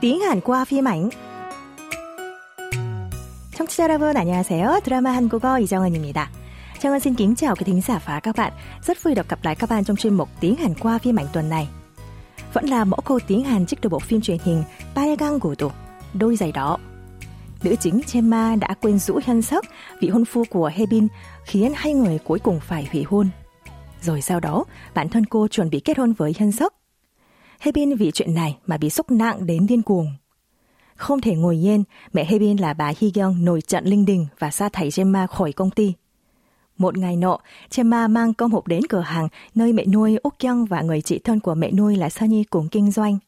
tiếng 0.00 0.20
Hàn 0.20 0.40
qua 0.40 0.64
phim 0.64 0.84
ảnh. 0.88 1.10
청취자 3.54 3.84
여러분 3.84 4.16
안녕하세요. 4.16 4.80
드라마 4.84 5.10
한국어 5.12 5.58
이정은입니다. 5.58 6.30
정은 6.80 7.00
xin 7.00 7.14
kính 7.14 7.34
chào 7.34 7.56
quý 7.56 7.64
thính 7.64 7.80
giả 7.80 8.00
và 8.06 8.20
các 8.20 8.36
bạn. 8.36 8.52
Rất 8.82 9.02
vui 9.02 9.14
được 9.14 9.28
gặp 9.28 9.38
lại 9.42 9.54
các 9.54 9.70
bạn 9.70 9.84
trong 9.84 9.96
chuyên 9.96 10.14
mục 10.14 10.28
tiếng 10.40 10.56
Hàn 10.56 10.74
qua 10.74 10.98
phim 10.98 11.16
ảnh 11.16 11.26
tuần 11.32 11.48
này. 11.48 11.68
Vẫn 12.52 12.64
là 12.64 12.84
mẫu 12.84 13.00
câu 13.04 13.20
tiếng 13.26 13.44
Hàn 13.44 13.66
trích 13.66 13.80
từ 13.82 13.88
bộ 13.88 13.98
phim 13.98 14.20
truyền 14.20 14.38
hình 14.44 14.62
빨강 14.94 15.38
구두, 15.38 15.70
đôi 16.14 16.36
giày 16.36 16.52
đỏ. 16.52 16.78
Nữ 17.62 17.76
chính 17.80 18.00
Chema 18.06 18.56
đã 18.56 18.68
quên 18.80 18.98
rũ 18.98 19.20
Hyun 19.24 19.42
Suk, 19.42 19.64
vị 20.00 20.08
hôn 20.08 20.24
phu 20.24 20.44
của 20.50 20.70
Hebin, 20.74 21.08
khiến 21.44 21.72
hai 21.76 21.94
người 21.94 22.18
cuối 22.24 22.38
cùng 22.38 22.60
phải 22.60 22.88
hủy 22.92 23.02
hôn. 23.02 23.28
Rồi 24.02 24.22
sau 24.22 24.40
đó, 24.40 24.64
bản 24.94 25.08
thân 25.08 25.26
cô 25.26 25.48
chuẩn 25.48 25.70
bị 25.70 25.80
kết 25.80 25.98
hôn 25.98 26.12
với 26.12 26.34
Hyun 26.38 26.52
Suk. 26.52 26.72
Hebin 27.60 27.96
vì 27.96 28.10
chuyện 28.10 28.34
này 28.34 28.56
mà 28.66 28.76
bị 28.76 28.90
sốc 28.90 29.10
nặng 29.10 29.46
đến 29.46 29.66
điên 29.66 29.82
cuồng. 29.82 30.12
Không 30.96 31.20
thể 31.20 31.34
ngồi 31.34 31.66
yên, 31.66 31.84
mẹ 32.12 32.24
Hebin 32.24 32.56
là 32.56 32.74
bà 32.74 32.92
Hyeong 32.98 33.44
nổi 33.44 33.60
trận 33.60 33.84
linh 33.84 34.04
đình 34.04 34.26
và 34.38 34.50
sa 34.50 34.68
thải 34.68 34.88
Gemma 34.96 35.26
khỏi 35.26 35.52
công 35.52 35.70
ty. 35.70 35.92
Một 36.78 36.98
ngày 36.98 37.16
nọ, 37.16 37.38
Gemma 37.76 38.08
mang 38.08 38.34
cơm 38.34 38.52
hộp 38.52 38.66
đến 38.66 38.80
cửa 38.88 39.00
hàng 39.00 39.28
nơi 39.54 39.72
mẹ 39.72 39.84
nuôi 39.86 40.16
Úc 40.22 40.38
Kyung 40.38 40.64
và 40.64 40.82
người 40.82 41.00
chị 41.00 41.18
thân 41.18 41.40
của 41.40 41.54
mẹ 41.54 41.70
nuôi 41.70 41.96
là 41.96 42.10
Sunny 42.10 42.44
cùng 42.44 42.68
kinh 42.68 42.90
doanh. 42.90 43.18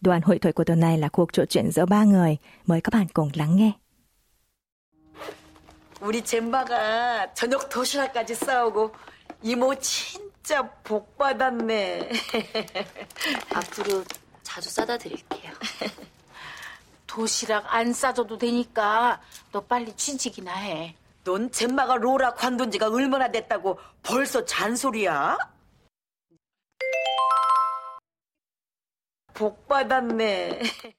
Đoàn 0.00 0.20
hội 0.22 0.38
thoại 0.38 0.52
của 0.52 0.64
tuần 0.64 0.80
này 0.80 0.98
là 0.98 1.08
cuộc 1.08 1.32
trò 1.32 1.44
chuyện 1.44 1.70
giữa 1.70 1.86
ba 1.86 2.04
người. 2.04 2.36
Mời 2.66 2.80
các 2.80 2.92
bạn 2.94 3.06
cùng 3.12 3.30
lắng 3.34 3.56
nghe. 3.56 3.72
우리 6.00 6.22
젬바가 6.22 7.32
저녁 7.34 7.68
도시락까지 7.68 8.34
싸오고 8.34 8.92
이모 9.42 9.74
진짜 10.43 10.67
복 10.83 11.17
받았네. 11.17 12.09
앞으로 13.53 14.03
자주 14.41 14.69
싸다 14.69 14.97
드릴게요. 14.97 15.51
도시락 17.05 17.65
안 17.73 17.93
싸줘도 17.93 18.37
되니까 18.37 19.21
너 19.51 19.61
빨리 19.61 19.95
취직이나 19.95 20.53
해. 20.55 20.95
넌 21.23 21.51
젬마가 21.51 21.97
로라 21.97 22.33
관둔 22.33 22.71
지가 22.71 22.87
얼마나 22.87 23.29
됐다고 23.29 23.79
벌써 24.01 24.43
잔소리야? 24.43 25.37
복 29.33 29.67
받았네. 29.67 30.59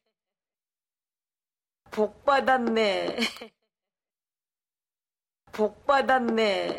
복 1.90 2.24
받았네. 2.24 3.18
복 5.50 5.84
받았네. 5.86 6.78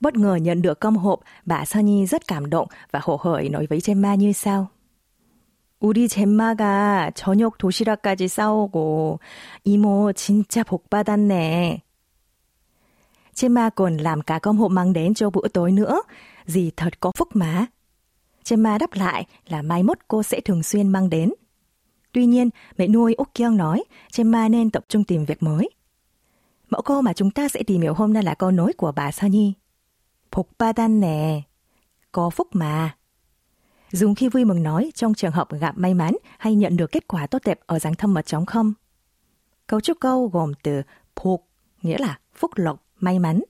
Bất 0.00 0.16
ngờ 0.16 0.34
nhận 0.34 0.62
được 0.62 0.80
cơm 0.80 0.96
hộp, 0.96 1.20
bà 1.44 1.64
Sunny 1.64 2.06
rất 2.06 2.26
cảm 2.26 2.50
động 2.50 2.68
và 2.90 3.00
hổ 3.02 3.20
hởi 3.22 3.48
nói 3.48 3.66
với 3.66 3.80
Gemma 3.84 4.14
như 4.14 4.32
sau. 4.32 4.68
우리 5.78 6.08
젬마가 6.08 7.10
저녁 7.14 7.58
도시락까지 7.58 8.28
싸오고 8.28 9.20
이모 9.64 10.12
진짜 10.12 10.64
복 10.64 10.88
받았네. 10.90 11.82
Gemma 13.36 13.70
còn 13.70 13.96
làm 13.96 14.22
cả 14.22 14.38
cơm 14.38 14.56
hộp 14.58 14.70
mang 14.70 14.92
đến 14.92 15.14
cho 15.14 15.30
bữa 15.30 15.48
tối 15.48 15.72
nữa. 15.72 16.02
Dì 16.46 16.70
thật 16.76 17.00
có 17.00 17.12
phúc 17.16 17.28
mà. 17.34 17.66
Gemma 18.50 18.78
đáp 18.78 18.94
lại 18.94 19.26
là 19.48 19.62
mai 19.62 19.82
mốt 19.82 19.98
cô 20.08 20.22
sẽ 20.22 20.40
thường 20.40 20.62
xuyên 20.62 20.88
mang 20.88 21.10
đến. 21.10 21.32
Tuy 22.12 22.26
nhiên, 22.26 22.50
mẹ 22.78 22.88
nuôi 22.88 23.14
Úc 23.14 23.28
Kyung 23.34 23.56
nói 23.56 23.84
Gemma 24.16 24.48
nên 24.48 24.70
tập 24.70 24.84
trung 24.88 25.04
tìm 25.04 25.24
việc 25.24 25.42
mới. 25.42 25.70
Mẫu 26.70 26.82
câu 26.82 27.02
mà 27.02 27.12
chúng 27.12 27.30
ta 27.30 27.48
sẽ 27.48 27.62
tìm 27.66 27.80
hiểu 27.80 27.94
hôm 27.94 28.12
nay 28.12 28.22
là 28.22 28.34
câu 28.34 28.50
nối 28.50 28.72
của 28.72 28.92
bà 28.92 29.12
Sunny. 29.12 29.52
복 30.30 30.58
받았네. 30.58 31.42
Có 32.12 32.30
phúc 32.30 32.48
mà. 32.52 32.96
Dùng 33.92 34.14
khi 34.14 34.28
vui 34.28 34.44
mừng 34.44 34.62
nói 34.62 34.90
trong 34.94 35.14
trường 35.14 35.32
hợp 35.32 35.52
gặp 35.52 35.78
may 35.78 35.94
mắn 35.94 36.16
hay 36.38 36.54
nhận 36.54 36.76
được 36.76 36.92
kết 36.92 37.08
quả 37.08 37.26
tốt 37.26 37.38
đẹp 37.44 37.60
ở 37.66 37.78
dạng 37.78 37.94
thâm 37.94 38.14
mật 38.14 38.26
trống 38.26 38.46
không. 38.46 38.72
Cấu 39.66 39.80
trúc 39.80 40.00
câu 40.00 40.28
gồm 40.28 40.52
từ 40.62 40.82
복, 41.22 41.48
nghĩa 41.82 41.98
là 41.98 42.18
phúc 42.34 42.50
lộc, 42.54 42.84
may 43.00 43.18
mắn. 43.18 43.42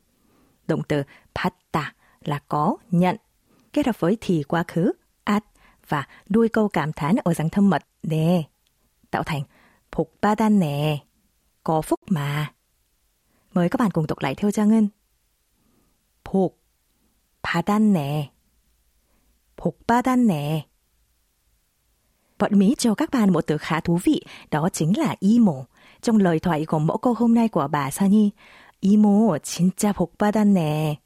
Động 0.67 0.83
từ 0.89 1.03
받다 1.35 1.95
là 2.21 2.39
có, 2.49 2.77
nhận. 2.91 3.17
Kết 3.73 3.87
hợp 3.87 4.01
với 4.01 4.19
thì 4.21 4.43
quá 4.43 4.65
khứ, 4.69 4.93
at 5.25 5.45
và 5.89 6.07
đuôi 6.29 6.49
câu 6.49 6.69
cảm 6.69 6.93
thán 6.93 7.17
ở 7.25 7.35
dạng 7.35 7.51
thâm 7.51 7.71
mật, 7.71 7.83
nè. 8.03 8.43
Tạo 9.11 9.23
thành 9.23 9.43
복 9.97 10.23
받았네. 10.23 10.99
Có 11.65 11.83
phúc 11.83 12.01
mà. 12.09 12.53
Mời 13.55 13.69
các 13.69 13.81
bạn 13.81 13.91
cùng 13.91 14.07
đọc 14.07 14.19
lại 14.19 14.35
theo 14.35 14.51
Trang 14.51 14.69
Ngân. 14.69 14.89
복 16.25 16.59
받았네. 17.51 18.31
복 19.57 19.87
받았네. 19.87 20.67
Bọn 22.39 22.59
Mỹ 22.59 22.75
cho 22.79 22.95
các 22.95 23.11
bạn 23.11 23.33
một 23.33 23.47
từ 23.47 23.59
khá 23.59 23.81
thú 23.81 23.99
vị, 24.05 24.25
đó 24.51 24.69
chính 24.73 24.99
là 24.99 25.17
이모. 25.21 25.65
Trong 26.03 26.17
lời 26.17 26.39
thoại 26.39 26.65
của 26.65 26.79
mẫu 26.79 26.99
câu 26.99 27.15
hôm 27.15 27.35
nay 27.35 27.49
của 27.49 27.69
bà 27.69 27.91
Sunny, 27.91 28.31
이모 28.81 29.39
진짜 29.43 29.93
복 29.93 30.19
받았네. 30.19 30.97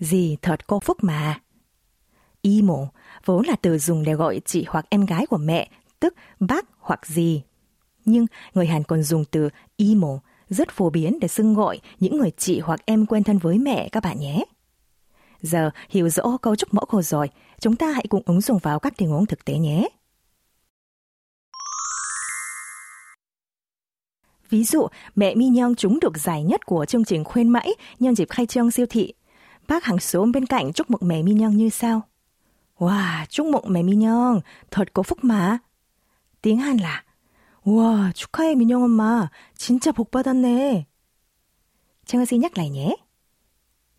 Dì 0.00 0.36
thật 0.42 0.66
có 0.66 0.78
phúc 0.80 0.96
mà. 1.00 1.40
이모 2.42 2.88
vốn 3.24 3.46
là 3.46 3.56
từ 3.62 3.78
dùng 3.78 4.04
để 4.04 4.14
gọi 4.14 4.40
chị 4.44 4.64
hoặc 4.68 4.86
em 4.90 5.06
gái 5.06 5.26
của 5.26 5.38
mẹ, 5.38 5.70
tức 6.00 6.14
bác 6.40 6.66
hoặc 6.78 7.06
dì. 7.06 7.42
Nhưng 8.04 8.26
người 8.54 8.66
Hàn 8.66 8.82
còn 8.82 9.02
dùng 9.02 9.24
từ 9.24 9.48
이모 9.76 10.20
rất 10.48 10.70
phổ 10.70 10.90
biến 10.90 11.18
để 11.20 11.28
xưng 11.28 11.54
gọi 11.54 11.80
những 12.00 12.18
người 12.18 12.30
chị 12.36 12.60
hoặc 12.60 12.80
em 12.86 13.06
quen 13.06 13.24
thân 13.24 13.38
với 13.38 13.58
mẹ 13.58 13.88
các 13.88 14.02
bạn 14.02 14.20
nhé. 14.20 14.44
Giờ 15.42 15.70
hiểu 15.88 16.08
rõ 16.08 16.36
cấu 16.42 16.56
trúc 16.56 16.74
mẫu 16.74 16.86
câu 16.86 17.02
rồi, 17.02 17.30
chúng 17.60 17.76
ta 17.76 17.90
hãy 17.90 18.04
cùng 18.08 18.22
ứng 18.26 18.40
dụng 18.40 18.58
vào 18.58 18.78
các 18.78 18.96
tình 18.96 19.08
huống 19.08 19.26
thực 19.26 19.44
tế 19.44 19.58
nhé. 19.58 19.88
Ví 24.50 24.64
dụ, 24.64 24.86
mẹ 25.14 25.34
Mi 25.34 25.48
Nhung 25.48 25.74
trúng 25.74 26.00
được 26.00 26.18
giải 26.18 26.42
nhất 26.42 26.66
của 26.66 26.84
chương 26.84 27.04
trình 27.04 27.24
khuyên 27.24 27.48
mãi 27.48 27.74
nhân 27.98 28.14
dịp 28.14 28.30
khai 28.30 28.46
trương 28.46 28.70
siêu 28.70 28.86
thị. 28.90 29.12
Bác 29.68 29.84
hàng 29.84 29.98
xóm 29.98 30.32
bên 30.32 30.46
cạnh 30.46 30.72
chúc 30.72 30.90
mừng 30.90 31.08
mẹ 31.08 31.22
Mi 31.22 31.34
Nhung 31.34 31.56
như 31.56 31.68
sau. 31.68 32.00
Wow, 32.78 33.26
chúc 33.28 33.46
mừng 33.46 33.64
mẹ 33.68 33.82
Mi 33.82 33.96
Nhung, 33.96 34.40
thật 34.70 34.92
có 34.92 35.02
phúc 35.02 35.18
mà. 35.22 35.58
Tiếng 36.42 36.58
Hàn 36.58 36.76
là 36.76 37.02
Wow, 37.66 38.12
축하해 38.12 38.54
민영 38.54 38.84
엄마. 38.84 39.28
진짜 39.56 39.90
복 39.90 40.12
받았네. 40.12 40.86
청아 42.06 42.24
씨 42.24 42.38
nhắc 42.38 42.56
lại 42.56 42.70
nhé. 42.70 42.94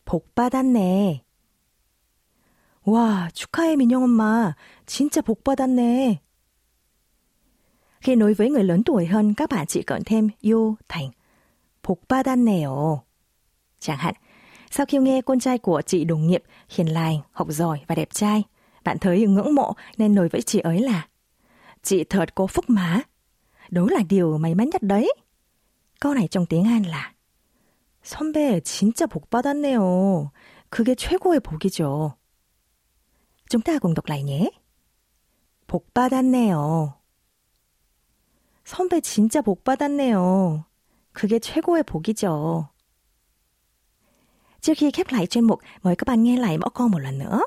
복 0.05 0.33
받았네. 0.35 1.21
와, 2.85 3.29
축하해 3.33 3.75
민영 3.75 4.03
엄마. 4.03 4.55
진짜 4.85 5.21
복 5.21 5.43
받았네. 5.43 6.19
Khi 7.99 8.15
nói 8.15 8.33
với 8.33 8.49
người 8.49 8.63
lớn 8.63 8.83
tuổi 8.83 9.05
hơn, 9.05 9.33
các 9.33 9.49
bạn 9.49 9.65
chỉ 9.67 9.81
cần 9.81 10.03
thêm 10.05 10.29
yêu 10.39 10.75
thành 10.87 11.11
복 11.83 12.07
받았네요. 12.07 12.97
Chẳng 13.79 13.97
hạn, 13.97 14.13
sau 14.71 14.85
khi 14.85 14.97
nghe 14.97 15.21
con 15.21 15.39
trai 15.39 15.57
của 15.57 15.81
chị 15.81 16.05
đồng 16.05 16.27
nghiệp 16.27 16.43
hiền 16.69 16.87
lành, 16.87 17.19
học 17.31 17.47
giỏi 17.49 17.79
và 17.87 17.95
đẹp 17.95 18.09
trai, 18.13 18.43
bạn 18.83 18.97
thấy 18.99 19.27
ngưỡng 19.27 19.55
mộ 19.55 19.73
nên 19.97 20.15
nói 20.15 20.29
với 20.29 20.41
chị 20.41 20.59
ấy 20.59 20.79
là 20.79 21.07
Chị 21.83 22.03
thật 22.03 22.35
có 22.35 22.47
phúc 22.47 22.65
má. 22.67 23.01
Đó 23.69 23.87
là 23.91 23.99
điều 24.09 24.37
may 24.37 24.55
mắn 24.55 24.69
nhất 24.69 24.83
đấy. 24.83 25.13
Câu 25.99 26.13
này 26.13 26.27
trong 26.27 26.45
tiếng 26.45 26.63
Hàn 26.63 26.83
là 26.83 27.13
선배 28.07 28.61
진짜 28.61 29.05
복 29.05 29.29
받았네요. 29.29 30.31
그게 30.69 30.95
최고의 30.95 31.41
복이죠. 31.41 32.15
Chúng 33.52 33.62
ta 33.62 33.78
cùng 33.78 33.94
đọc 33.94 34.06
lại 34.06 34.22
nhé. 34.22 34.50
복 35.66 35.92
받았네요. 35.94 36.94
선배 38.64 39.00
진짜 39.02 39.42
복 39.42 39.62
받았네요. 39.64 40.64
그게 41.12 41.38
최고의 41.38 41.82
복이죠. 41.82 42.70
Trước 44.62 44.72
khi 44.76 44.90
khép 44.90 45.06
lại 45.10 45.26
chuyên 45.26 45.44
mục, 45.44 45.60
mời 45.82 45.96
các 45.96 46.08
bạn 46.08 46.22
nghe 46.22 46.36
lại 46.36 46.58
mẫu 46.58 46.70
câu 46.70 46.88
một 46.88 46.98
lần 46.98 47.18
nữa. 47.18 47.40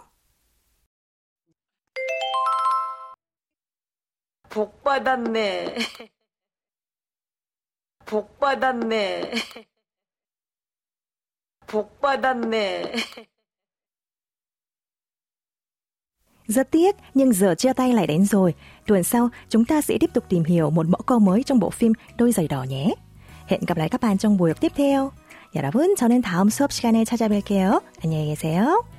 복 4.50 4.84
받았네. 4.84 5.78
복 8.06 8.40
받았네. 8.40 9.34
복 11.68 12.00
받았네. 12.02 12.94
Rất 16.47 16.71
tiếc, 16.71 16.97
nhưng 17.15 17.33
giờ 17.33 17.55
chia 17.55 17.73
tay 17.73 17.93
lại 17.93 18.07
đến 18.07 18.25
rồi. 18.25 18.55
Tuần 18.87 19.03
sau, 19.05 19.29
chúng 19.49 19.65
ta 19.65 19.81
sẽ 19.81 19.99
tiếp 20.01 20.11
tục 20.15 20.25
tìm 20.29 20.45
hiểu 20.45 20.71
một 20.71 20.87
mẫu 20.89 21.03
câu 21.07 21.19
mới 21.19 21.43
trong 21.43 21.61
bộ 21.61 21.71
phim 21.71 21.93
Đôi 22.19 22.33
giày 22.33 22.49
đỏ 22.49 22.63
nhé. 22.63 22.95
Hẹn 23.47 23.61
gặp 23.67 23.77
lại 23.77 23.89
các 23.89 24.01
bạn 24.01 24.19
trong 24.19 24.37
buổi 24.37 24.51
học 24.51 24.61
tiếp 24.61 24.73
theo. 24.77 25.11
여러분, 25.53 25.97
저는 25.97 26.23
다음 26.23 26.49
수업 26.49 26.71
시간에 26.71 27.03
찾아뵐게요. 27.05 27.83
안녕히 28.03 28.27
계세요. 28.27 28.94